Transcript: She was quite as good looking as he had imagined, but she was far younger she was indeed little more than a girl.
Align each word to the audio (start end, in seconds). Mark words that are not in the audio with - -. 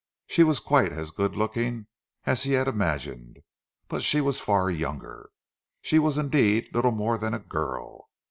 She 0.25 0.43
was 0.43 0.59
quite 0.59 0.91
as 0.91 1.11
good 1.11 1.35
looking 1.35 1.85
as 2.25 2.41
he 2.41 2.53
had 2.53 2.67
imagined, 2.67 3.37
but 3.87 4.01
she 4.01 4.19
was 4.19 4.39
far 4.39 4.67
younger 4.67 5.29
she 5.79 5.99
was 5.99 6.17
indeed 6.17 6.71
little 6.73 6.89
more 6.89 7.19
than 7.19 7.35
a 7.35 7.39
girl. 7.39 8.09